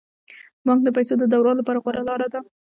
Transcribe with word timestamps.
بانک 0.65 0.79
د 0.83 0.87
پيسو 0.95 1.13
د 1.19 1.23
دوران 1.33 1.55
لپاره 1.59 1.81
غوره 1.83 2.01
لاره 2.09 2.27
ده. 2.33 2.39